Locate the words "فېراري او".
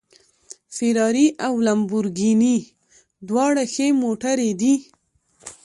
0.75-1.53